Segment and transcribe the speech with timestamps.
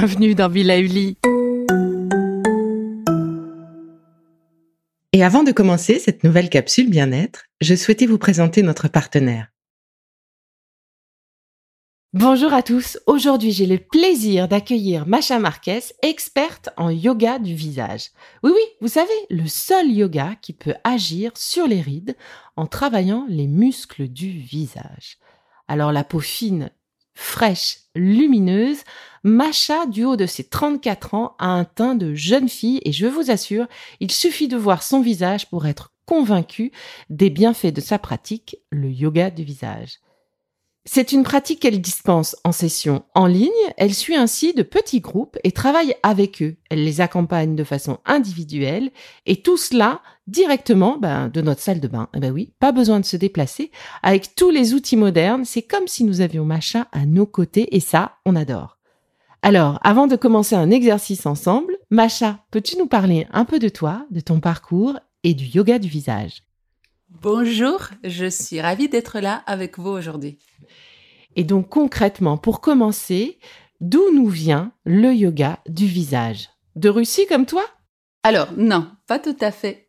[0.00, 1.18] bienvenue dans Villa Uli.
[5.12, 9.48] Et avant de commencer cette nouvelle capsule bien-être, je souhaitais vous présenter notre partenaire.
[12.12, 18.10] Bonjour à tous, aujourd'hui j'ai le plaisir d'accueillir Macha Marquez, experte en yoga du visage.
[18.44, 22.16] Oui oui, vous savez, le seul yoga qui peut agir sur les rides
[22.54, 25.18] en travaillant les muscles du visage.
[25.66, 26.70] Alors la peau fine
[27.18, 28.78] fraîche, lumineuse,
[29.24, 33.06] Macha, du haut de ses 34 ans, a un teint de jeune fille et je
[33.06, 33.66] vous assure,
[33.98, 36.70] il suffit de voir son visage pour être convaincu
[37.10, 39.98] des bienfaits de sa pratique, le yoga du visage.
[40.84, 43.50] C'est une pratique qu'elle dispense en session en ligne.
[43.76, 46.56] Elle suit ainsi de petits groupes et travaille avec eux.
[46.70, 48.90] Elle les accompagne de façon individuelle
[49.26, 52.08] et tout cela directement ben, de notre salle de bain.
[52.14, 53.70] Eh ben oui, pas besoin de se déplacer.
[54.02, 57.80] Avec tous les outils modernes, c'est comme si nous avions Macha à nos côtés et
[57.80, 58.78] ça, on adore.
[59.42, 64.06] Alors, avant de commencer un exercice ensemble, Macha, peux-tu nous parler un peu de toi,
[64.10, 66.42] de ton parcours et du yoga du visage?
[67.10, 70.38] Bonjour, je suis ravie d'être là avec vous aujourd'hui.
[71.36, 73.38] Et donc concrètement, pour commencer,
[73.80, 76.50] d'où nous vient le yoga du visage?
[76.76, 77.64] De Russie comme toi?
[78.22, 79.88] Alors non, pas tout à fait.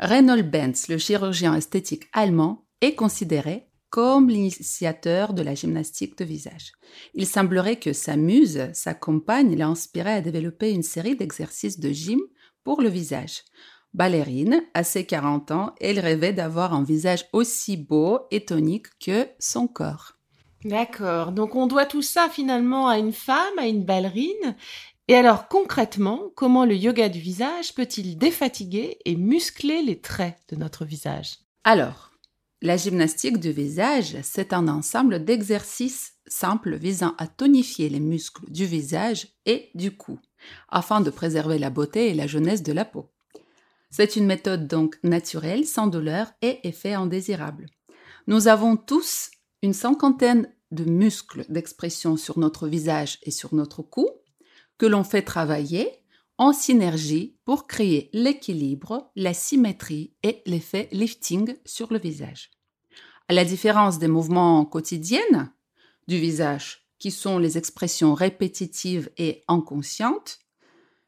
[0.00, 6.72] Reinhold Benz, le chirurgien esthétique allemand, est considéré comme l'initiateur de la gymnastique de visage.
[7.14, 11.90] Il semblerait que sa muse, sa compagne, l'a inspiré à développer une série d'exercices de
[11.90, 12.18] gym
[12.64, 13.44] pour le visage.
[13.94, 19.28] Ballerine, à ses 40 ans, elle rêvait d'avoir un visage aussi beau et tonique que
[19.38, 20.14] son corps.
[20.64, 21.30] D'accord.
[21.30, 24.56] Donc on doit tout ça finalement à une femme, à une ballerine.
[25.06, 30.56] Et alors concrètement, comment le yoga du visage peut-il défatiguer et muscler les traits de
[30.56, 31.36] notre visage?
[31.62, 32.10] Alors,
[32.62, 38.64] la gymnastique du visage, c'est un ensemble d'exercices simples visant à tonifier les muscles du
[38.64, 40.18] visage et du cou,
[40.70, 43.13] afin de préserver la beauté et la jeunesse de la peau.
[43.96, 47.66] C'est une méthode donc naturelle, sans douleur et effet indésirable.
[48.26, 49.30] Nous avons tous
[49.62, 54.08] une cinquantaine de muscles d'expression sur notre visage et sur notre cou
[54.78, 55.88] que l'on fait travailler
[56.38, 62.50] en synergie pour créer l'équilibre, la symétrie et l'effet lifting sur le visage.
[63.28, 65.52] À la différence des mouvements quotidiens
[66.08, 70.40] du visage, qui sont les expressions répétitives et inconscientes,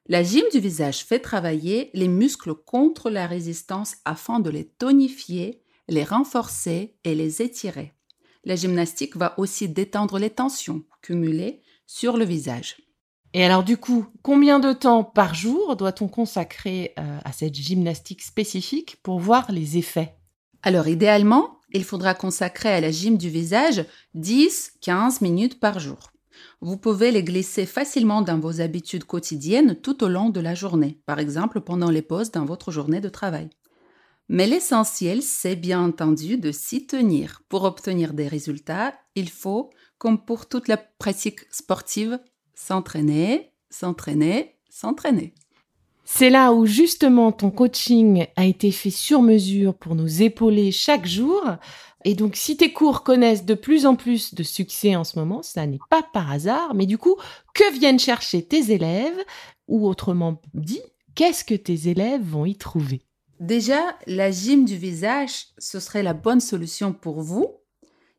[0.09, 5.62] la gym du visage fait travailler les muscles contre la résistance afin de les tonifier,
[5.89, 7.97] les renforcer et les étirer
[8.47, 12.77] la gymnastique va aussi détendre les tensions cumulées sur le visage.
[13.34, 18.23] Et alors du coup, combien de temps par jour doit-on consacrer euh, à cette gymnastique
[18.23, 20.17] spécifique pour voir les effets?
[20.62, 23.84] Alors idéalement, il faudra consacrer à la gym du visage
[24.17, 26.12] 10-15 minutes par jour.
[26.61, 31.00] Vous pouvez les glisser facilement dans vos habitudes quotidiennes tout au long de la journée,
[31.06, 33.50] par exemple pendant les pauses dans votre journée de travail.
[34.28, 37.43] Mais l'essentiel, c'est bien entendu de s'y tenir.
[37.49, 42.19] Pour obtenir des résultats, il faut, comme pour toute la pratique sportive,
[42.55, 45.34] s'entraîner, s'entraîner, s'entraîner.
[46.05, 51.06] C'est là où justement ton coaching a été fait sur mesure pour nous épauler chaque
[51.06, 51.43] jour.
[52.09, 55.43] Et donc si tes cours connaissent de plus en plus de succès en ce moment,
[55.43, 57.17] ça n'est pas par hasard, mais du coup,
[57.53, 59.19] que viennent chercher tes élèves?
[59.67, 60.81] Ou autrement dit,
[61.17, 63.03] qu'est-ce que tes élèves vont y trouver?
[63.41, 67.56] Déjà, la gym du visage, ce serait la bonne solution pour vous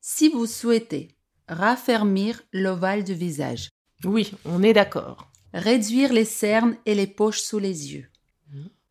[0.02, 1.16] si vous souhaitez
[1.48, 3.70] raffermir l'ovale du visage.
[4.04, 5.32] Oui, on est d'accord.
[5.54, 8.10] Réduire les cernes et les poches sous les yeux.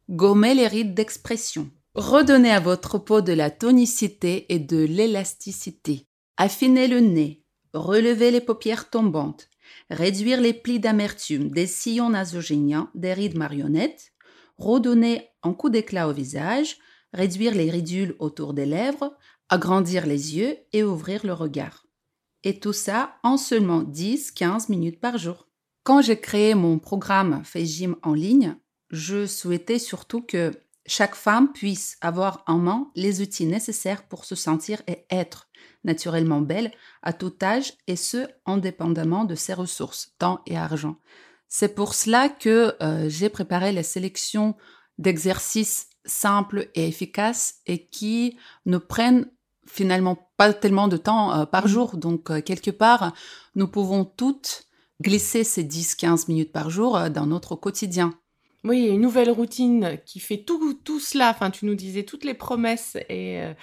[0.08, 1.70] Gommer les rides d'expression.
[1.96, 6.06] Redonner à votre peau de la tonicité et de l'élasticité.
[6.36, 7.42] Affiner le nez.
[7.72, 9.48] Relever les paupières tombantes.
[9.90, 14.12] Réduire les plis d'amertume, des sillons nasogéniens, des rides marionnettes
[14.58, 16.78] redonner un coup d'éclat au visage,
[17.12, 19.16] réduire les ridules autour des lèvres,
[19.48, 21.86] agrandir les yeux et ouvrir le regard.
[22.42, 25.48] Et tout ça en seulement 10-15 minutes par jour.
[25.84, 28.56] Quand j'ai créé mon programme Gym en ligne,
[28.90, 30.52] je souhaitais surtout que
[30.86, 35.48] chaque femme puisse avoir en main les outils nécessaires pour se sentir et être
[35.84, 36.72] naturellement belle
[37.02, 40.96] à tout âge et ce, indépendamment de ses ressources, temps et argent.
[41.48, 44.56] C'est pour cela que euh, j'ai préparé la sélection
[44.98, 49.30] d'exercices simples et efficaces et qui ne prennent
[49.66, 51.68] finalement pas tellement de temps euh, par mmh.
[51.68, 51.96] jour.
[51.96, 53.12] Donc, euh, quelque part,
[53.54, 54.66] nous pouvons toutes
[55.02, 58.14] glisser ces 10-15 minutes par jour dans notre quotidien.
[58.66, 61.30] Oui, une nouvelle routine qui fait tout, cela.
[61.30, 63.54] Enfin, tu nous disais toutes les promesses et, euh,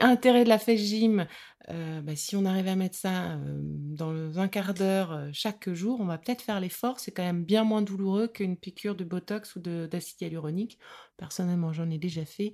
[0.00, 1.26] intérêts de la fête gym.
[1.70, 6.00] Euh, bah, si on arrive à mettre ça euh, dans un quart d'heure chaque jour,
[6.02, 7.00] on va peut-être faire l'effort.
[7.00, 10.78] C'est quand même bien moins douloureux qu'une piqûre de Botox ou d'acide hyaluronique.
[11.16, 12.52] Personnellement, j'en ai déjà fait.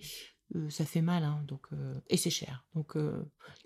[0.57, 2.65] Euh, ça fait mal, hein, donc euh, et c'est cher.
[2.75, 3.23] Donc euh,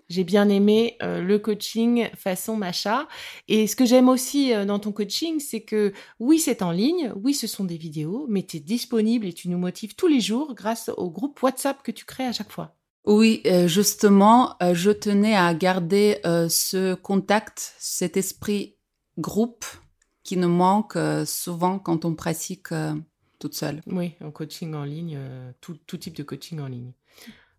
[0.09, 3.07] j'ai bien aimé le coaching façon Macha.
[3.47, 7.33] Et ce que j'aime aussi dans ton coaching, c'est que oui, c'est en ligne, oui,
[7.33, 10.55] ce sont des vidéos, mais tu es disponible et tu nous motives tous les jours
[10.55, 12.75] grâce au groupe WhatsApp que tu crées à chaque fois.
[13.05, 18.77] Oui, justement, je tenais à garder ce contact, cet esprit
[19.17, 19.65] groupe
[20.23, 22.69] qui nous manque souvent quand on pratique
[23.43, 23.81] toute seule.
[23.87, 26.93] Oui, en coaching en ligne, euh, tout, type de coaching en ligne.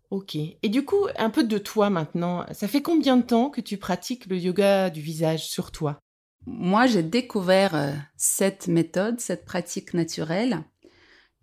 [0.09, 0.35] Ok.
[0.35, 2.43] Et du coup, un peu de toi maintenant.
[2.53, 5.99] Ça fait combien de temps que tu pratiques le yoga du visage sur toi?
[6.47, 10.63] Moi, j'ai découvert euh, cette méthode, cette pratique naturelle,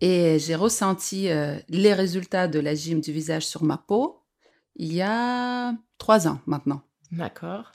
[0.00, 4.18] et j'ai ressenti euh, les résultats de la gym du visage sur ma peau
[4.74, 6.82] il y a trois ans maintenant.
[7.12, 7.72] D'accord.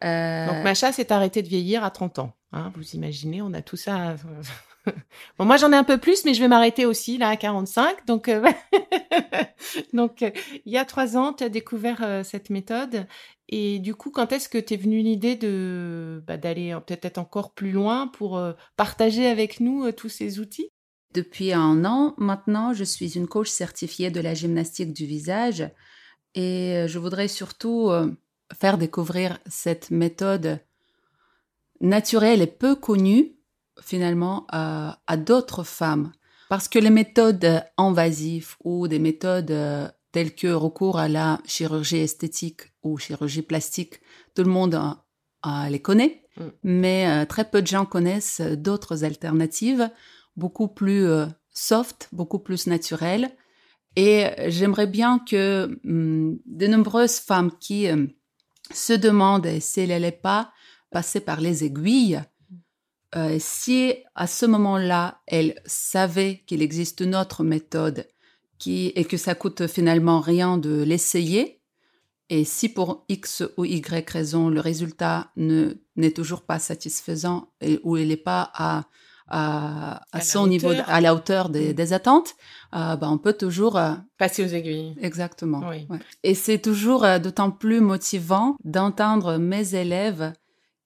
[0.00, 2.32] Donc Macha s'est arrêtée de vieillir à 30 ans.
[2.50, 4.16] Hein, vous imaginez, on a tout ça
[5.38, 8.06] bon, moi j'en ai un peu plus, mais je vais m'arrêter aussi là à 45.
[8.06, 8.44] Donc, euh,
[9.92, 10.30] donc euh,
[10.64, 13.06] il y a trois ans, tu as découvert euh, cette méthode.
[13.48, 17.70] Et du coup, quand est-ce que t'es venu l'idée de bah, d'aller peut-être encore plus
[17.70, 18.42] loin pour
[18.76, 20.70] partager avec nous tous ces outils?
[21.12, 25.68] Depuis un an maintenant, je suis une coach certifiée de la gymnastique du visage
[26.34, 27.90] et je voudrais surtout
[28.58, 30.60] faire découvrir cette méthode
[31.82, 33.34] naturelle et peu connue
[33.80, 36.12] finalement à, d'autres femmes.
[36.48, 41.98] Parce que les méthodes invasives ou des méthodes euh, telles que recours à la chirurgie
[41.98, 44.00] esthétique ou chirurgie plastique,
[44.34, 44.78] tout le monde
[45.70, 46.42] les connaît, mm.
[46.62, 49.90] mais euh, très peu de gens connaissent d'autres alternatives,
[50.36, 53.30] beaucoup plus euh, soft, beaucoup plus naturelles.
[53.96, 57.86] Et j'aimerais bien que hum, de nombreuses femmes qui
[58.72, 60.50] se demandent si elles n'allaient pas
[60.90, 62.22] passer par les aiguilles
[63.14, 68.06] euh, si à ce moment-là, elle savait qu'il existe une autre méthode
[68.58, 71.62] qui, et que ça coûte finalement rien de l'essayer,
[72.30, 77.78] et si pour X ou Y raison, le résultat ne, n'est toujours pas satisfaisant et,
[77.82, 78.84] ou il n'est pas à,
[79.28, 81.74] à, à, son niveau, à la hauteur des, mm.
[81.74, 82.34] des attentes,
[82.74, 84.96] euh, bah, on peut toujours euh, passer aux aiguilles.
[85.02, 85.60] Exactement.
[85.68, 85.86] Oui.
[86.22, 90.32] Et c'est toujours d'autant plus motivant d'entendre mes élèves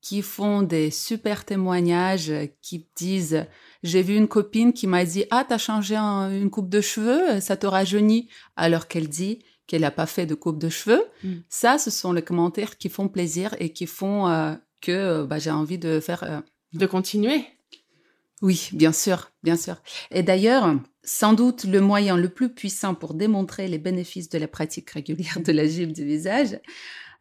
[0.06, 2.32] qui font des super témoignages,
[2.62, 3.44] qui disent
[3.82, 7.56] j'ai vu une copine qui m'a dit ah t'as changé une coupe de cheveux, ça
[7.56, 11.03] te rajeunit, alors qu'elle dit qu'elle n'a pas fait de coupe de cheveux.
[11.25, 11.32] Mm.
[11.49, 15.41] Ça, ce sont les commentaires qui font plaisir et qui font euh, que euh, bah,
[15.41, 16.23] j'ai envie de faire.
[16.23, 16.41] Euh,
[16.73, 17.44] de continuer.
[18.43, 19.82] Oui, bien sûr, bien sûr.
[20.12, 24.47] Et d'ailleurs, sans doute le moyen le plus puissant pour démontrer les bénéfices de la
[24.47, 26.61] pratique régulière de la gym du visage,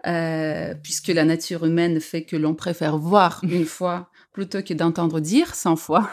[0.08, 5.20] euh, puisque la nature humaine fait que l'on préfère voir une fois plutôt que d'entendre
[5.20, 6.10] dire 100 fois.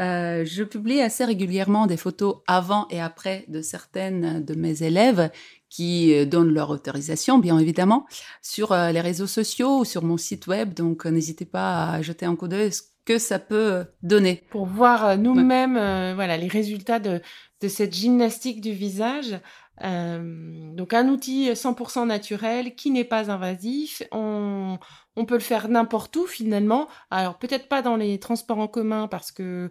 [0.00, 5.30] Euh, je publie assez régulièrement des photos avant et après de certaines de mes élèves
[5.70, 8.04] qui euh, donnent leur autorisation, bien évidemment,
[8.42, 10.74] sur les réseaux sociaux ou sur mon site web.
[10.74, 14.42] Donc, n'hésitez pas à jeter un coup d'œil ce que ça peut donner.
[14.50, 15.74] Pour voir nous-mêmes
[16.16, 17.20] voilà, les résultats de,
[17.60, 19.38] de cette gymnastique du visage.
[19.82, 24.02] Euh, donc un outil 100% naturel qui n'est pas invasif.
[24.12, 24.78] On,
[25.16, 26.88] on peut le faire n'importe où finalement.
[27.10, 29.70] Alors peut-être pas dans les transports en commun parce que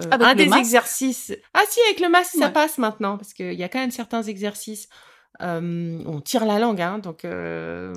[0.00, 1.32] euh, un des exercices.
[1.54, 4.22] Ah si, avec le masque ça passe maintenant parce qu'il y a quand même certains
[4.22, 4.88] exercices.
[5.40, 7.92] Euh, on tire la langue, hein, donc euh,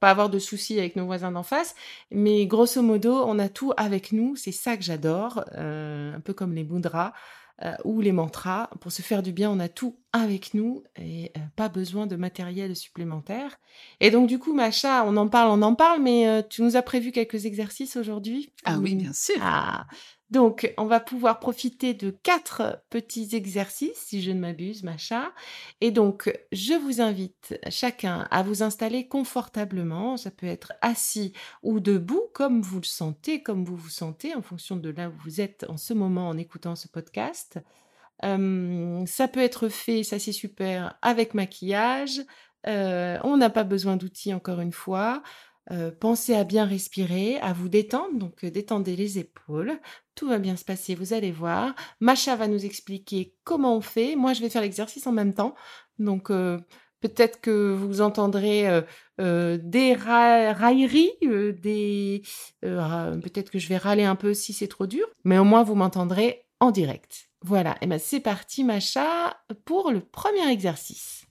[0.00, 1.74] pas avoir de soucis avec nos voisins d'en face.
[2.10, 4.36] Mais grosso modo, on a tout avec nous.
[4.36, 7.12] C'est ça que j'adore, un peu comme les mudras.
[7.64, 8.70] Euh, ou les mantras.
[8.80, 12.14] Pour se faire du bien, on a tout avec nous et euh, pas besoin de
[12.14, 13.58] matériel supplémentaire.
[13.98, 16.76] Et donc du coup, Macha, on en parle, on en parle, mais euh, tu nous
[16.76, 18.52] as prévu quelques exercices aujourd'hui.
[18.64, 19.34] Ah oui, bien sûr.
[19.40, 19.88] Ah,
[20.30, 25.32] donc, on va pouvoir profiter de quatre petits exercices, si je ne m'abuse, Macha.
[25.80, 30.18] Et donc, je vous invite chacun à vous installer confortablement.
[30.18, 31.32] Ça peut être assis
[31.62, 35.14] ou debout, comme vous le sentez, comme vous vous sentez, en fonction de là où
[35.24, 37.58] vous êtes en ce moment en écoutant ce podcast.
[38.24, 42.20] Euh, ça peut être fait, ça c'est super, avec maquillage.
[42.66, 45.22] Euh, on n'a pas besoin d'outils encore une fois.
[45.70, 49.78] Euh, pensez à bien respirer, à vous détendre, donc euh, détendez les épaules.
[50.14, 51.74] Tout va bien se passer, vous allez voir.
[52.00, 54.16] Macha va nous expliquer comment on fait.
[54.16, 55.54] Moi, je vais faire l'exercice en même temps.
[55.98, 56.58] Donc, euh,
[57.00, 58.82] peut-être que vous entendrez
[59.18, 62.22] des railleries, des...
[62.62, 65.76] peut-être que je vais râler un peu si c'est trop dur, mais au moins vous
[65.76, 67.28] m'entendrez en direct.
[67.42, 71.27] Voilà, et ben c'est parti Macha pour le premier exercice.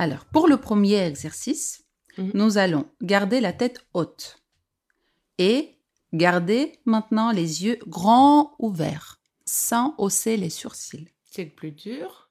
[0.00, 1.84] Alors, pour le premier exercice,
[2.16, 2.30] Mhm.
[2.32, 4.38] nous allons garder la tête haute
[5.36, 5.76] et
[6.14, 12.30] garder maintenant les yeux grands ouverts, sans hausser les sourcils, C'est le plus dur.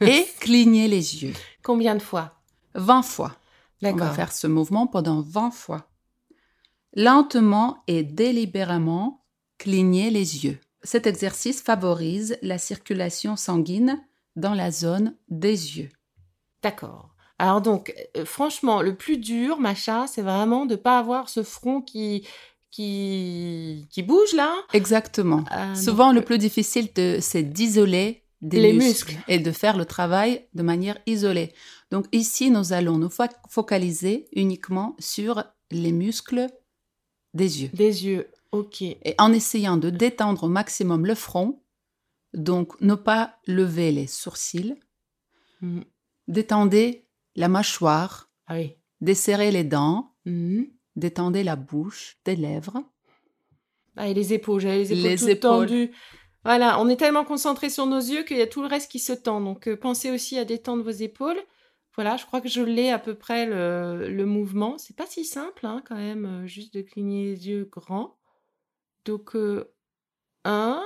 [0.00, 1.34] et cligner les yeux.
[1.62, 2.42] Combien de fois?
[2.74, 3.36] 20 fois.
[3.80, 4.14] On va D'accord.
[4.16, 5.88] faire ce mouvement pendant 20 fois.
[6.94, 9.24] Lentement et délibérément,
[9.56, 10.58] cligner les yeux.
[10.82, 15.90] Cet exercice favorise la circulation sanguine dans la zone des yeux.
[16.62, 17.14] D'accord.
[17.38, 21.80] Alors donc, euh, franchement, le plus dur, Macha, c'est vraiment de pas avoir ce front
[21.80, 22.26] qui
[22.70, 24.54] qui qui bouge là.
[24.72, 25.44] Exactement.
[25.56, 26.88] Euh, Souvent, donc, le plus difficile,
[27.20, 29.24] c'est d'isoler des Les muscles, muscles.
[29.28, 31.52] et de faire le travail de manière isolée.
[31.90, 36.46] Donc ici, nous allons nous fo- focaliser uniquement sur les muscles
[37.34, 37.70] des yeux.
[37.72, 38.30] des yeux.
[38.52, 38.82] Ok.
[38.82, 41.62] Et en essayant de détendre au maximum le front,
[42.34, 44.74] donc ne pas lever les sourcils,
[45.60, 45.84] Mhm.
[46.28, 48.76] Détendez la mâchoire, Ah oui.
[49.00, 50.68] desserrez les dents, Mhm.
[50.96, 52.82] détendez la bouche, des lèvres.
[53.96, 55.66] Ah, et les épaules, j'avais les épaules Les toutes épaules.
[55.66, 55.90] tendues.
[56.44, 59.00] Voilà, on est tellement concentré sur nos yeux qu'il y a tout le reste qui
[59.00, 59.40] se tend.
[59.40, 61.40] Donc, euh, pensez aussi à détendre vos épaules.
[61.96, 64.78] Voilà, je crois que je l'ai à peu près le, le mouvement.
[64.78, 68.16] C'est pas si simple, hein, quand même, euh, juste de cligner les yeux grands.
[69.04, 69.72] Donc, euh,
[70.44, 70.80] un,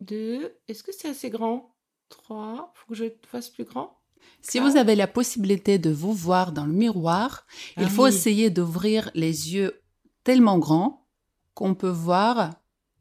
[0.00, 1.73] deux, est-ce que c'est assez grand?
[2.08, 3.98] Trois, faut que je fasse plus grand
[4.42, 7.46] Si vous avez la possibilité de vous voir dans le miroir,
[7.76, 8.08] il Ah faut oui.
[8.10, 9.80] essayer d'ouvrir les yeux
[10.22, 11.06] tellement grands
[11.54, 12.50] qu'on peut voir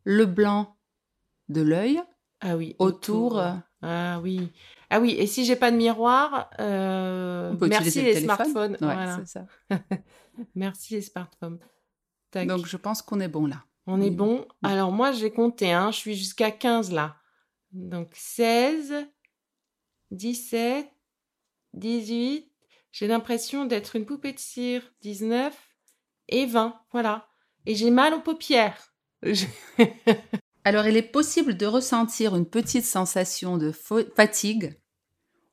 [0.04, 0.76] le blanc
[1.50, 2.02] de l'œil
[2.42, 2.76] Ah oui.
[2.80, 3.42] autour.
[3.82, 4.52] Ah oui.
[4.90, 8.74] Ah oui, et si j'ai pas de miroir, euh, on peut merci les le smartphones.
[8.74, 9.26] Ouais, voilà.
[9.26, 9.46] ça.
[10.56, 11.60] Merci les smartphones.
[12.32, 12.48] Tac.
[12.48, 13.64] Donc je pense qu'on est bon là.
[13.88, 14.16] On est oui.
[14.16, 14.46] bon.
[14.64, 17.16] Alors moi, j'ai compté, hein, je suis jusqu'à 15 là.
[17.74, 18.94] Donc 16,
[20.12, 20.88] 17,
[21.74, 22.50] 18.
[22.92, 24.94] J'ai l'impression d'être une poupée de cire.
[25.02, 25.56] 19
[26.30, 26.80] et 20.
[26.92, 27.28] Voilà.
[27.66, 28.94] Et j'ai mal aux paupières.
[29.24, 29.46] Je-
[30.66, 34.80] Alors, il est possible de ressentir une petite sensation de fa- fatigue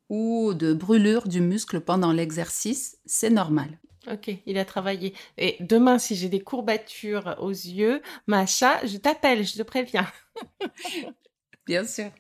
[0.09, 2.99] ou de brûlure du muscle pendant l'exercice.
[3.07, 3.81] C'est normal.
[4.11, 5.15] Ok, il a travaillé.
[5.37, 10.07] Et demain, si j'ai des courbatures aux yeux, Macha, je t'appelle, je te préviens.
[11.71, 12.11] Bien sûr.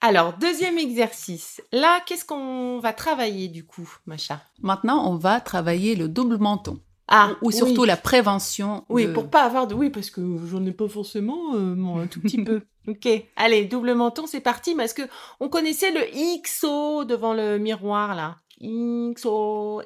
[0.00, 1.62] Alors, deuxième exercice.
[1.70, 6.80] Là, qu'est-ce qu'on va travailler du coup, Macha Maintenant, on va travailler le double menton.
[7.06, 7.86] Ah, ou surtout oui.
[7.86, 8.84] la prévention.
[8.88, 9.76] Oui, de- pour pas avoir de...
[9.76, 10.20] Oui, parce que
[10.50, 12.62] j'en ai pas forcément, euh, bon, un tout petit peu.
[12.88, 14.74] Ok, allez, double menton, c'est parti.
[14.74, 15.08] Mais est-ce que
[15.38, 16.02] on connaissait le
[16.42, 18.38] XO devant le miroir, là?
[18.60, 19.82] XO,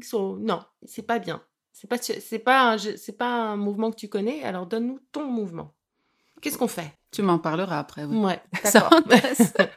[0.00, 0.36] XO.
[0.40, 1.40] Non, c'est pas bien.
[1.72, 4.42] C'est pas, c'est pas, un, c'est pas un mouvement que tu connais.
[4.42, 5.72] Alors, donne-nous ton mouvement.
[6.42, 6.92] Qu'est-ce qu'on fait?
[7.12, 8.04] Tu m'en parleras après.
[8.04, 8.16] oui.
[8.18, 9.68] Ouais, Ça d'accord.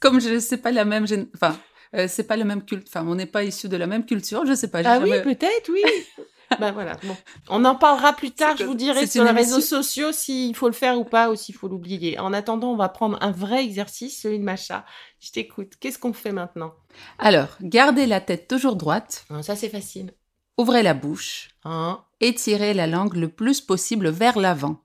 [0.00, 1.56] Comme je sais pas la même, gén- enfin,
[1.94, 2.86] euh, c'est pas le même culte.
[2.88, 4.44] Enfin, on n'est pas issus de la même culture.
[4.46, 4.80] Je sais pas.
[4.84, 5.82] Ah oui, peut-être, oui.
[6.60, 6.96] bah voilà.
[7.04, 7.16] Bon.
[7.48, 8.56] On en parlera plus tard.
[8.56, 11.54] Je vous dirai sur les réseaux sociaux s'il faut le faire ou pas, ou s'il
[11.54, 12.18] faut l'oublier.
[12.18, 14.84] En attendant, on va prendre un vrai exercice, celui de Macha.
[15.20, 15.74] Je t'écoute.
[15.80, 16.72] Qu'est-ce qu'on fait maintenant?
[17.18, 19.24] Alors, gardez la tête toujours droite.
[19.30, 20.12] Ah, Ça, c'est facile.
[20.58, 21.50] Ouvrez la bouche.
[21.64, 24.82] Hein Étirez la langue le plus possible vers l'avant,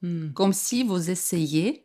[0.00, 0.32] Hmm.
[0.32, 1.84] comme si vous essayiez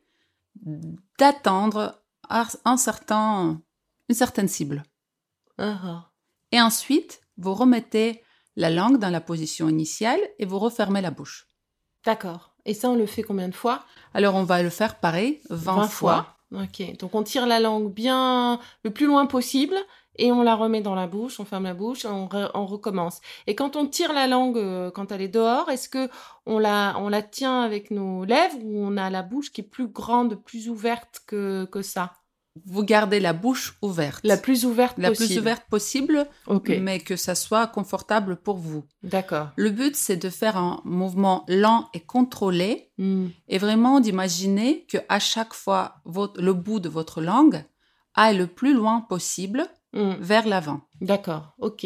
[1.17, 3.59] d'attendre un certain,
[4.07, 4.83] une certaine cible.
[5.57, 6.11] Ah.
[6.51, 8.23] Et ensuite, vous remettez
[8.55, 11.47] la langue dans la position initiale et vous refermez la bouche.
[12.05, 12.53] D'accord.
[12.65, 13.83] Et ça, on le fait combien de fois?
[14.13, 16.37] Alors, on va le faire pareil 20, fois.
[16.51, 16.97] Ok.
[16.97, 19.75] Donc, on tire la langue bien le plus loin possible
[20.17, 23.19] et on la remet dans la bouche, on ferme la bouche, on, re- on recommence.
[23.47, 26.09] Et quand on tire la langue, euh, quand elle est dehors, est-ce que
[26.45, 29.63] on la, on la tient avec nos lèvres ou on a la bouche qui est
[29.63, 32.13] plus grande, plus ouverte que, que ça?
[32.67, 34.21] Vous gardez la bouche ouverte.
[34.23, 35.27] La plus ouverte La possible.
[35.27, 36.27] plus ouverte possible,
[36.67, 38.83] mais que ça soit confortable pour vous.
[39.01, 39.47] D'accord.
[39.55, 43.29] Le but, c'est de faire un mouvement lent et contrôlé Hmm.
[43.47, 47.65] et vraiment d'imaginer que à chaque fois, votre- le bout de votre langue
[48.13, 50.13] aille le plus loin possible Hmm.
[50.19, 50.81] vers l'avant.
[51.01, 51.85] D'accord, ok.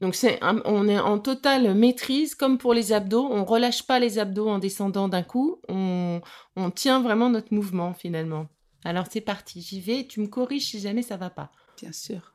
[0.00, 3.26] Donc c'est on est en totale maîtrise, comme pour les abdos.
[3.28, 5.60] On relâche pas les abdos en descendant d'un coup.
[5.68, 6.20] On,
[6.54, 8.46] on tient vraiment notre mouvement finalement.
[8.84, 10.06] Alors c'est parti, j'y vais.
[10.06, 11.50] Tu me corriges si jamais ça va pas.
[11.80, 12.34] Bien sûr.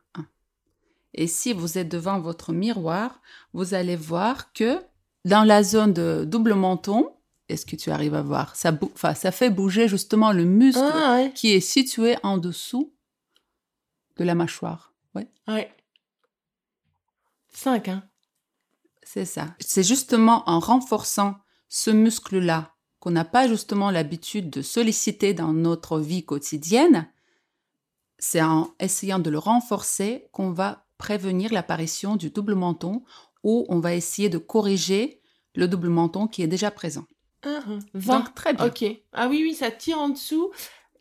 [1.14, 3.22] Et si vous êtes devant votre miroir,
[3.54, 4.80] vous allez voir que
[5.26, 7.12] dans la zone de double menton,
[7.50, 8.56] est-ce que tu arrives à voir?
[8.56, 8.78] Ça,
[9.14, 11.32] ça fait bouger justement le muscle Ah ouais.
[11.34, 12.94] qui est situé en dessous
[14.18, 14.93] de la mâchoire.
[15.16, 15.28] Ouais.
[15.48, 15.76] Ouais.
[17.54, 18.04] 5, hein
[19.04, 19.56] C'est ça.
[19.60, 21.36] C'est justement en renforçant
[21.70, 27.10] ce muscle-là qu'on n'a pas justement l'habitude de solliciter dans notre vie quotidienne,
[28.18, 33.04] c'est en essayant de le renforcer qu'on va prévenir l'apparition du double menton
[33.44, 35.22] ou on va essayer de corriger
[35.56, 37.06] le double menton qui est déjà présent.
[37.46, 38.68] Uh Donc, très bien.
[38.68, 38.86] Ok.
[39.12, 40.52] Ah oui, oui, ça tire en dessous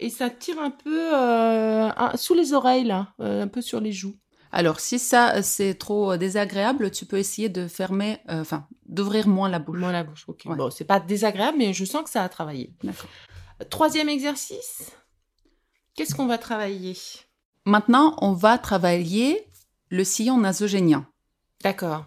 [0.02, 3.92] et ça tire un peu euh, sous les oreilles, là, euh, un peu sur les
[3.92, 4.16] joues.
[4.50, 9.49] Alors, si ça, c'est trop désagréable, tu peux essayer de fermer, euh, enfin, d'ouvrir moins
[9.49, 9.78] la bouche.
[9.78, 10.42] Moins la bouche, ok.
[10.44, 12.75] Bon, c'est pas désagréable, mais je sens que ça a travaillé.
[12.82, 13.09] D'accord.
[13.71, 14.90] Troisième exercice.
[15.94, 16.97] Qu'est-ce qu'on va travailler?
[17.64, 19.47] Maintenant, on va travailler
[19.88, 21.06] le sillon nasogénien.
[21.62, 22.04] D'accord.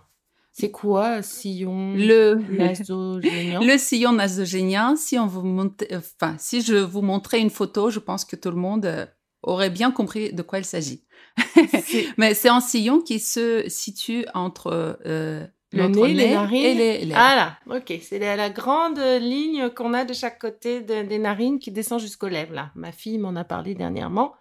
[0.57, 3.59] C'est quoi sillon le nasogénien?
[3.61, 5.43] Le sillon nasogénien, si on vous
[5.91, 9.05] enfin, si je vous montrais une photo, je pense que tout le monde euh,
[9.43, 11.03] aurait bien compris de quoi il s'agit.
[12.17, 16.65] Mais c'est un sillon qui se situe entre euh, le nez, les narines?
[16.65, 17.21] et les lèvres.
[17.21, 17.93] Ah là, ok.
[18.01, 22.53] C'est la, grande ligne qu'on a de chaque côté des narines qui descend jusqu'aux lèvres.
[22.53, 24.31] Là, ma fille m'en a parlé dernièrement.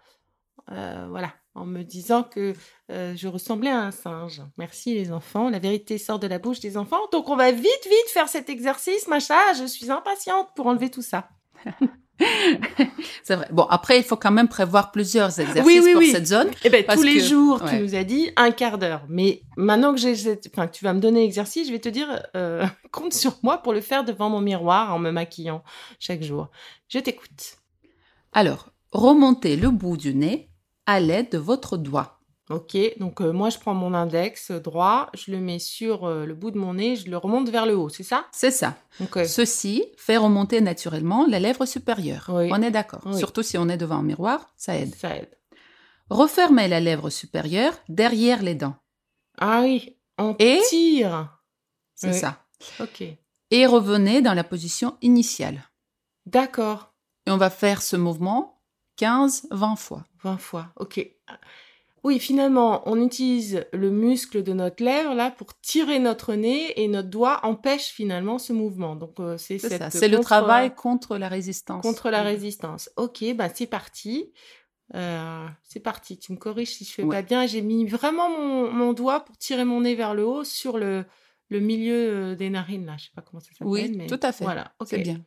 [0.71, 2.53] Euh, voilà, en me disant que
[2.91, 4.41] euh, je ressemblais à un singe.
[4.57, 5.49] Merci les enfants.
[5.49, 6.99] La vérité sort de la bouche des enfants.
[7.11, 9.53] Donc on va vite, vite faire cet exercice, Macha.
[9.57, 11.29] Je suis impatiente pour enlever tout ça.
[13.23, 13.47] c'est vrai.
[13.51, 16.49] Bon, après, il faut quand même prévoir plusieurs exercices pour cette zone.
[16.63, 19.05] Eh ben, tous les jours, tu nous as dit un quart d'heure.
[19.09, 22.65] Mais maintenant que j'ai, enfin, tu vas me donner l'exercice, je vais te dire, euh,
[22.91, 25.63] compte sur moi pour le faire devant mon miroir en me maquillant
[25.99, 26.49] chaque jour.
[26.89, 27.57] Je t'écoute.
[28.33, 30.49] Alors, remontez le bout du nez
[30.85, 32.19] à l'aide de votre doigt.
[32.51, 36.35] Ok, donc euh, moi je prends mon index droit, je le mets sur euh, le
[36.35, 38.27] bout de mon nez, je le remonte vers le haut, c'est ça?
[38.31, 38.75] C'est ça.
[39.25, 42.27] Ceci fait remonter naturellement la lèvre supérieure.
[42.29, 43.01] On est d'accord.
[43.15, 44.93] Surtout si on est devant un miroir, ça aide.
[44.93, 45.35] Ça aide.
[46.11, 48.75] Refermez la lèvre supérieure derrière les dents.
[49.39, 51.39] Ah oui, on Et tire.
[51.95, 52.43] C'est ça.
[52.79, 53.03] Ok.
[53.49, 55.63] Et revenez dans la position initiale.
[56.27, 56.93] D'accord.
[57.25, 58.54] Et on va faire ce mouvement
[58.97, 60.03] 15-20 fois.
[60.23, 61.07] 20 fois, ok.
[62.05, 66.87] Oui, finalement, on utilise le muscle de notre lèvre là pour tirer notre nez et
[66.87, 68.95] notre doigt empêche finalement ce mouvement.
[68.95, 69.89] Donc euh, c'est ça.
[69.89, 71.81] C'est le travail contre la résistance.
[71.81, 72.91] Contre la résistance.
[72.95, 74.31] Ok, bah c'est parti.
[74.93, 76.19] Euh, c'est parti.
[76.19, 77.47] Tu me corriges si je fais pas bien.
[77.47, 81.05] J'ai mis vraiment mon, doigt pour tirer mon nez vers le haut sur le,
[81.49, 82.97] le milieu euh, des narines là.
[82.99, 83.67] Je sais pas comment ça s'appelle.
[83.67, 84.05] Oui, mais...
[84.05, 84.43] tout à fait.
[84.43, 84.75] Voilà.
[84.85, 85.25] C'est bien.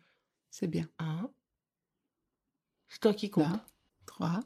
[0.48, 0.86] C'est bien.
[1.00, 1.28] Un.
[2.88, 3.60] C'est toi qui compte.
[4.06, 4.40] trois,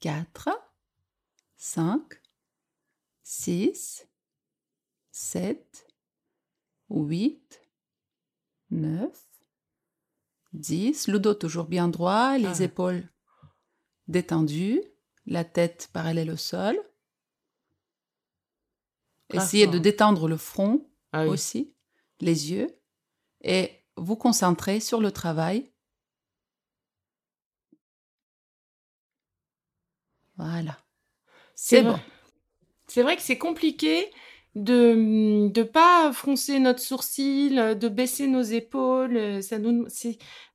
[0.00, 0.50] quatre.
[1.64, 2.02] 5,
[3.22, 4.08] 6,
[5.12, 5.86] 7,
[6.90, 7.62] 8,
[8.70, 9.26] 9,
[10.54, 11.06] 10.
[11.06, 12.64] Le dos toujours bien droit, les ah.
[12.64, 13.08] épaules
[14.08, 14.82] détendues,
[15.24, 16.76] la tête parallèle au sol.
[19.32, 21.76] Essayez de détendre le front ah aussi,
[22.18, 22.76] les yeux,
[23.42, 25.71] et vous concentrer sur le travail.
[30.50, 30.78] Voilà.
[31.54, 31.98] C'est bon.
[32.88, 34.10] C'est vrai que c'est compliqué
[34.54, 39.42] de ne pas froncer notre sourcil, de baisser nos épaules.
[39.42, 39.86] Ça nous,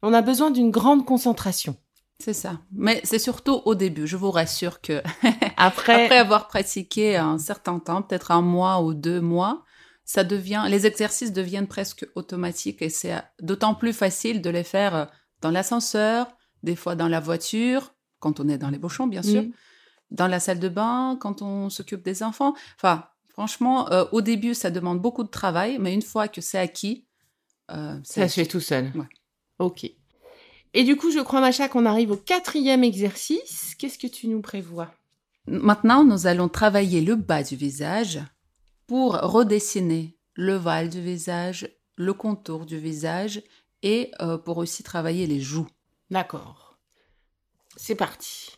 [0.01, 1.75] on a besoin d'une grande concentration.
[2.19, 2.59] C'est ça.
[2.71, 4.07] Mais c'est surtout au début.
[4.07, 5.01] Je vous rassure que
[5.57, 9.63] après, après avoir pratiqué un certain temps, peut-être un mois ou deux mois,
[10.03, 15.11] ça devient, les exercices deviennent presque automatiques et c'est d'autant plus facile de les faire
[15.41, 16.27] dans l'ascenseur,
[16.63, 19.43] des fois dans la voiture, quand on est dans les bouchons, bien sûr.
[19.43, 19.51] Mm
[20.11, 22.53] dans la salle de bain, quand on s'occupe des enfants.
[22.75, 26.59] Enfin, franchement, euh, au début, ça demande beaucoup de travail, mais une fois que c'est
[26.59, 27.05] acquis,
[27.71, 28.91] euh, ça se fait tout seul.
[29.59, 29.89] Ok.
[30.73, 33.73] Et du coup, je crois, Macha, qu'on arrive au quatrième exercice.
[33.77, 34.91] Qu'est-ce que tu nous prévois?
[35.47, 38.19] Maintenant, nous allons travailler le bas du visage
[38.85, 43.41] pour redessiner le val du visage, le contour du visage
[43.81, 45.67] et euh, pour aussi travailler les joues.
[46.11, 46.77] D'accord.
[47.75, 48.51] C'est parti.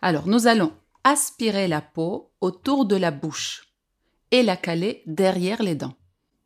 [0.00, 0.72] Alors, nous allons
[1.04, 3.74] aspirer la peau autour de la bouche
[4.30, 5.94] et la caler derrière les dents.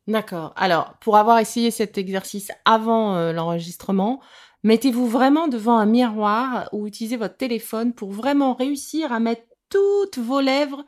[0.08, 0.52] D'accord.
[0.56, 4.20] Alors, pour avoir essayé cet exercice avant euh, l'enregistrement,
[4.62, 10.18] mettez-vous vraiment devant un miroir ou utilisez votre téléphone pour vraiment réussir à mettre toutes
[10.18, 10.84] vos lèvres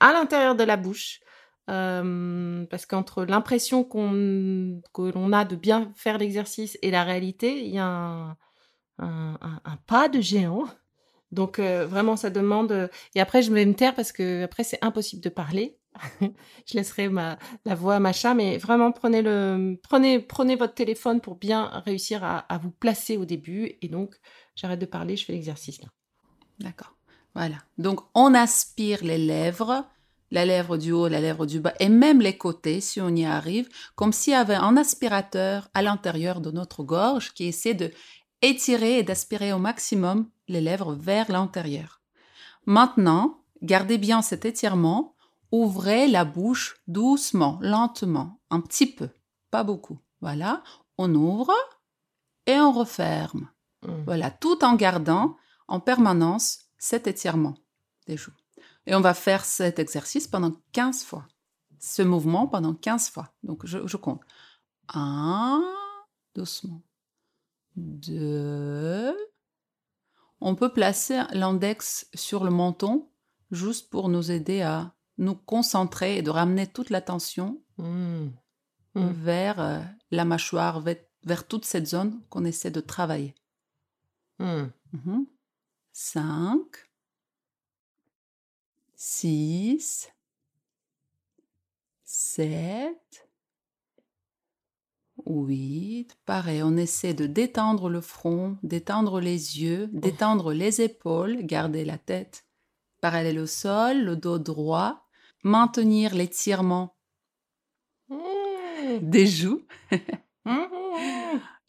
[0.00, 1.20] à l'intérieur de la bouche.
[1.68, 7.74] Euh, parce qu'entre l'impression que l'on a de bien faire l'exercice et la réalité, il
[7.74, 8.36] y a
[8.98, 10.64] un pas de géant.
[11.32, 12.72] Donc euh, vraiment, ça demande.
[12.72, 15.78] Euh, et après, je vais me taire parce que après, c'est impossible de parler.
[16.20, 21.20] je laisserai ma la voix à Macha, mais vraiment prenez le prenez prenez votre téléphone
[21.20, 23.76] pour bien réussir à, à vous placer au début.
[23.82, 24.14] Et donc,
[24.54, 25.88] j'arrête de parler, je fais l'exercice là.
[26.60, 26.94] D'accord.
[27.34, 27.56] Voilà.
[27.78, 29.86] Donc, on aspire les lèvres
[30.30, 33.24] la lèvre du haut, la lèvre du bas, et même les côtés, si on y
[33.24, 37.92] arrive, comme s'il y avait un aspirateur à l'intérieur de notre gorge qui essaie de
[38.42, 42.00] étirer et d'aspirer au maximum les lèvres vers l'intérieur.
[42.66, 45.14] Maintenant, gardez bien cet étirement,
[45.52, 49.08] ouvrez la bouche doucement, lentement, un petit peu,
[49.50, 49.98] pas beaucoup.
[50.20, 50.62] Voilà,
[50.98, 51.54] on ouvre
[52.46, 53.48] et on referme.
[53.82, 54.04] Mm.
[54.04, 55.36] Voilà, tout en gardant
[55.68, 57.54] en permanence cet étirement
[58.06, 58.32] des joues.
[58.86, 61.26] Et on va faire cet exercice pendant 15 fois.
[61.78, 63.32] Ce mouvement pendant 15 fois.
[63.42, 64.22] Donc, je, je compte.
[64.94, 65.62] Un,
[66.34, 66.82] doucement.
[67.74, 69.14] Deux.
[70.40, 73.08] On peut placer l'index sur le menton
[73.50, 78.26] juste pour nous aider à nous concentrer et de ramener toute l'attention mmh.
[78.94, 79.08] Mmh.
[79.12, 83.34] vers euh, la mâchoire, vers, vers, toute cette zone qu'on essaie de travailler.
[85.92, 86.60] 5,
[88.94, 90.10] 6,
[92.04, 93.25] 7,
[95.26, 101.84] oui, pareil, on essaie de détendre le front, détendre les yeux, détendre les épaules, garder
[101.84, 102.46] la tête
[103.00, 105.06] parallèle au sol, le dos droit,
[105.42, 106.96] maintenir l'étirement
[108.08, 108.16] mmh.
[109.02, 109.62] des joues.
[110.44, 110.60] mmh.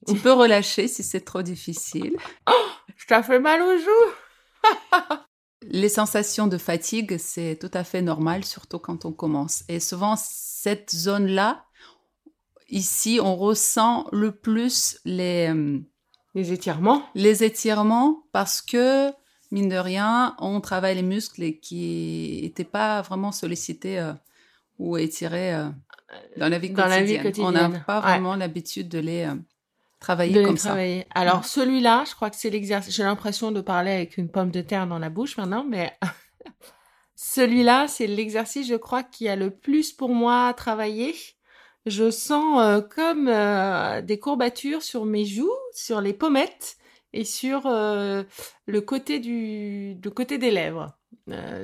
[0.07, 2.17] tu peux relâcher si c'est trop difficile.
[2.49, 5.17] Oh, je t'ai fait mal aux joues.
[5.61, 9.63] Les sensations de fatigue, c'est tout à fait normal, surtout quand on commence.
[9.67, 11.66] Et souvent, cette zone-là,
[12.69, 15.79] ici, on ressent le plus les, euh,
[16.35, 17.03] Les étirements.
[17.15, 19.11] les étirements parce que,
[19.51, 24.13] mine de rien, on travaille les muscles et qui n'étaient pas vraiment sollicités euh,
[24.79, 25.69] ou étirés euh,
[26.37, 27.45] dans la vie Dans la vie quotidienne.
[27.47, 28.07] On n'a pas Ouais.
[28.11, 29.35] vraiment l'habitude de les euh,
[29.99, 31.05] travailler de les comme travailler.
[31.15, 31.43] Alors Ouais.
[31.45, 32.93] celui-là, je crois que c'est l'exercice.
[32.95, 35.97] J'ai l'impression de parler avec une pomme de terre dans la bouche maintenant, mais
[37.15, 41.15] celui-là, c'est l'exercice, je crois, qui a le plus pour moi à travailler.
[41.87, 46.77] Je sens euh, comme euh, des courbatures sur mes joues, sur les pommettes
[47.13, 48.23] et sur euh,
[48.65, 50.97] le côté du, côté des lèvres,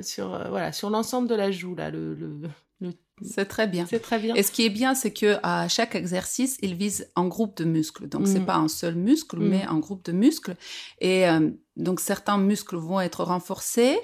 [0.01, 1.89] sur voilà, sur l'ensemble de la joue là.
[1.91, 2.39] Le, le,
[2.79, 3.29] le- ça.
[3.35, 3.85] C'est très bien.
[3.87, 4.33] c'est très bien.
[4.35, 7.63] Et ce qui est bien, c'est que à chaque exercice, il vise un groupe de
[7.63, 8.09] muscles.
[8.09, 8.45] Donc, c'est Mm.
[8.45, 9.47] pas un seul muscle, Mm.
[9.47, 10.55] mais un groupe de muscles.
[10.99, 11.25] Et
[11.77, 13.97] donc, certains muscles vont être renforcés,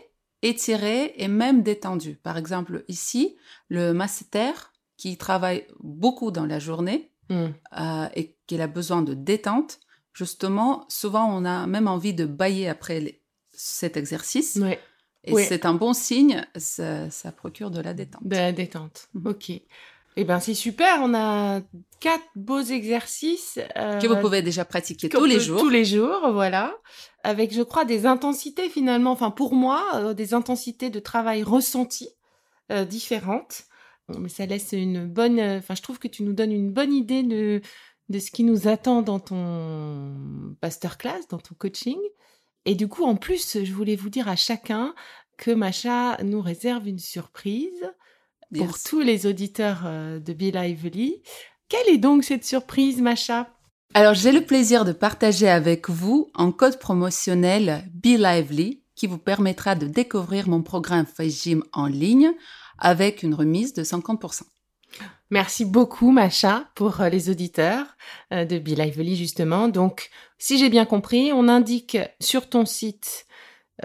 [0.43, 2.19] étirés et même détendus.
[2.21, 3.35] Par exemple, ici,
[3.67, 4.51] le masséter,
[4.99, 7.35] qui travaille beaucoup dans la journée Mm.
[7.79, 9.79] euh, et qu'il a besoin de détente,
[10.13, 13.21] justement, souvent, on a même envie de bailler après les-
[13.53, 14.57] cet exercice.
[15.23, 18.23] Et c'est un bon signe, ça, ça procure de la détente.
[18.25, 19.09] De la détente.
[19.13, 19.27] Mhm.
[19.27, 19.51] Ok.
[20.15, 21.01] Eh ben c'est super.
[21.03, 21.61] On a
[21.99, 25.59] quatre beaux exercices euh, Que vous pouvez déjà pratiquer tous les jours.
[25.61, 26.73] Tous les jours, voilà.
[27.23, 29.11] Avec, je crois, des intensités finalement.
[29.11, 32.09] Enfin, pour moi, euh, des intensités de travail ressenties
[32.71, 33.63] euh, différentes.
[34.17, 35.39] Mais ça laisse une bonne.
[35.39, 37.61] euh, Enfin, je trouve que tu nous donnes une bonne idée de
[38.09, 40.15] de ce qui nous attend dans ton
[40.63, 41.99] masterclass, dans ton coaching.
[42.65, 44.95] Et du coup, en plus, je voulais vous dire à chacun
[45.37, 47.85] que Macha nous réserve une surprise
[48.57, 51.21] pour tous les auditeurs euh, de Be Lively.
[51.67, 53.47] Quelle est donc cette surprise, Macha?
[53.93, 59.19] Alors, j'ai le plaisir de partager avec vous un code promotionnel Be Lively qui vous
[59.19, 62.31] permettra de découvrir mon programme Gym en ligne
[62.79, 64.43] avec une remise de 50%.
[65.29, 67.85] Merci beaucoup, Macha, pour euh, les auditeurs
[68.33, 69.67] euh, de Be Lively, justement.
[69.67, 73.27] Donc, si j'ai bien compris, on indique sur ton site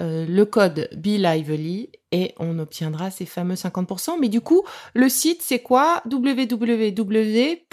[0.01, 4.19] euh, le code Be Lively et on obtiendra ces fameux 50%.
[4.19, 4.63] Mais du coup,
[4.95, 6.03] le site, c'est quoi?
[6.11, 7.65] Www.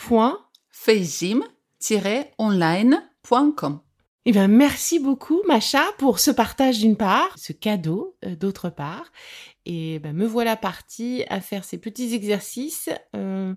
[4.25, 9.11] Eh bien, merci beaucoup, Macha, pour ce partage d'une part, ce cadeau euh, d'autre part.
[9.65, 12.89] Et ben, me voilà partie à faire ces petits exercices.
[13.15, 13.55] Euh,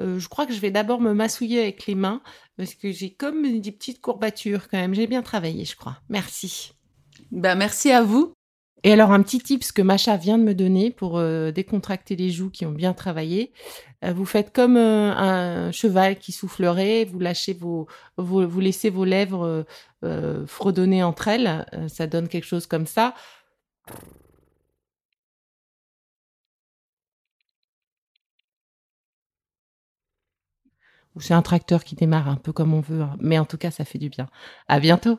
[0.00, 2.22] euh, je crois que je vais d'abord me massouiller avec les mains
[2.56, 4.94] parce que j'ai comme des petites courbatures quand même.
[4.94, 5.98] J'ai bien travaillé, je crois.
[6.08, 6.74] Merci.
[7.32, 8.37] Ben, merci à vous.
[8.84, 12.30] Et alors, un petit tips que Macha vient de me donner pour euh, décontracter les
[12.30, 13.52] joues qui ont bien travaillé.
[14.04, 19.04] Euh, vous faites comme euh, un cheval qui soufflerait, vous lâchez vos, vous laissez vos
[19.04, 19.66] lèvres
[20.46, 21.66] fredonner entre elles.
[21.88, 23.14] Ça donne quelque chose comme ça.
[31.20, 33.16] C'est un tracteur qui démarre un peu comme on veut, hein.
[33.20, 34.28] mais en tout cas, ça fait du bien.
[34.68, 35.18] À bientôt.